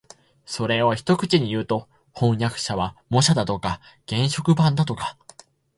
[0.47, 5.15] それを一口にいうと、飜訳者は模写だとか原色版だとか